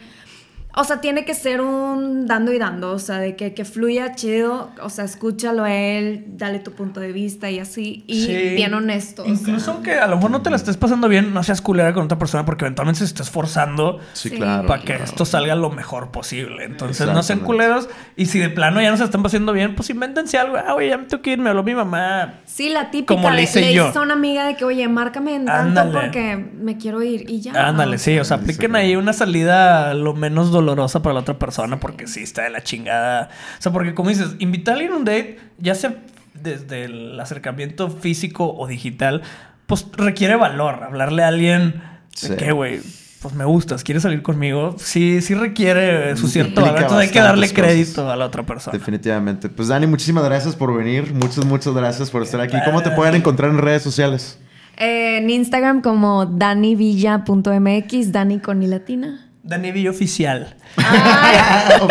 [0.74, 4.14] o sea, tiene que ser un dando y dando, o sea, de que, que fluya
[4.14, 8.54] chido, o sea, escúchalo a él, dale tu punto de vista y así, y Sí.
[8.54, 9.22] bien honesto.
[9.22, 9.34] o sea.
[9.34, 12.04] Incluso aunque a lo mejor no te la estés pasando bien, no seas culera con
[12.04, 14.66] otra persona porque eventualmente se está esforzando sí, claro.
[14.68, 15.04] para que claro.
[15.04, 16.64] esto salga lo mejor posible.
[16.64, 19.90] Entonces no sean culeros y si de plano ya no se están pasando bien, pues
[19.90, 20.56] invéntense algo.
[20.56, 22.34] Ah, oye, ya me tengo que ir, me habló mi mamá.
[22.44, 23.84] Sí, la típica Como le hice le yo.
[23.84, 25.92] dices a una amiga de que, oye, márcame en tanto Ándale.
[25.92, 27.52] porque me quiero ir y ya.
[27.68, 28.76] Ándale, sí, o sea, apliquen sí.
[28.76, 32.62] ahí una salida lo menos dolorosa para la otra persona porque sí está de la
[32.62, 33.30] chingada.
[33.58, 35.96] O sea, porque como dices, invitar a alguien a un date, ya sea
[36.34, 39.22] desde el acercamiento físico o digital,
[39.66, 40.82] pues requiere valor.
[40.84, 41.82] Hablarle a alguien
[42.14, 42.28] Sí.
[42.28, 42.80] de que, güey,
[43.22, 44.74] pues me gustas, ¿quieres salir conmigo?
[44.78, 46.80] Sí, sí requiere su cierto valor.
[46.80, 48.12] Entonces hay que darle crédito cosas.
[48.12, 48.76] a la otra persona.
[48.78, 49.48] Definitivamente.
[49.50, 51.12] Pues Dani, muchísimas gracias por venir.
[51.14, 52.56] Muchas, muchas gracias por estar aquí.
[52.64, 54.38] ¿Cómo te pueden encontrar en redes sociales?
[54.78, 59.29] Eh, en Instagram como danivilla.mx, Dani con i latina.
[59.42, 60.54] Dani Villa Oficial.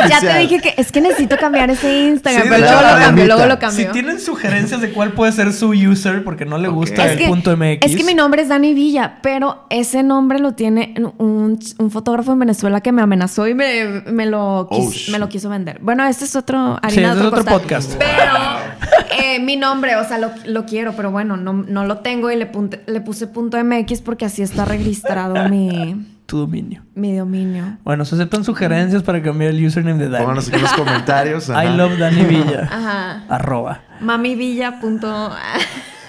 [0.07, 3.07] Ya te dije que es que necesito cambiar ese Instagram, Sí, pero luego lo cambio,
[3.23, 3.25] Anita.
[3.35, 7.05] luego lo Si tienen sugerencias de cuál puede ser su user porque no le gusta
[7.05, 7.79] es el que, punto MX.
[7.81, 12.31] es que mi nombre es Dani Villa, pero ese nombre lo tiene un, un fotógrafo
[12.33, 15.79] en Venezuela que me amenazó y me, me lo, Oh, quis- me lo quiso vender.
[15.81, 17.93] Bueno, este es otro harina Sí, de este es otro podcast.
[17.97, 22.31] Pero eh, mi nombre, o sea, lo, lo quiero, pero bueno, no, no lo tengo
[22.31, 26.83] y le, punte- le puse punto MX porque así está registrado mi, Tu dominio.
[26.95, 27.77] mi dominio.
[27.83, 30.23] Bueno, se aceptan sugerencias para cambiar el username de Dani.
[30.23, 31.49] Pónganos aquí en los comentarios.
[31.49, 31.65] ajá.
[31.65, 32.67] I love Dani Villa.
[32.71, 33.23] Ajá.
[33.29, 33.81] Arroba.
[33.99, 34.79] Mamivilla.
[34.79, 35.31] punto-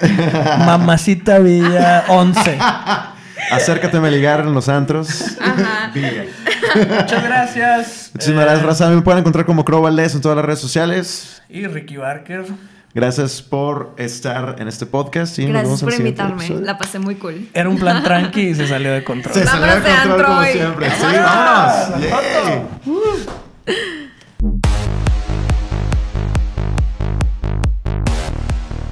[0.66, 2.58] Mamacita Villa 11.
[3.50, 5.36] Acércate a ligar en los antros.
[5.40, 5.90] Ajá.
[5.94, 8.10] Muchas gracias.
[8.14, 8.90] Muchísimas Eh, gracias, Raza.
[8.90, 11.42] Me pueden encontrar como Crow Valdés en todas las redes sociales.
[11.48, 12.44] Y Ricky Barker.
[12.92, 15.38] Gracias por estar en este podcast.
[15.38, 16.44] Y nos Gracias vemos por invitarme.
[16.44, 16.60] episodio.
[16.66, 17.48] La pasé muy cool.
[17.54, 19.34] Era un plan tranqui y se salió de control.
[19.34, 20.90] Se salió de control como siempre.
[20.90, 22.10] Sí, ¡Vámonos!
[22.10, 23.26] vámonos.
[23.66, 24.09] Yay.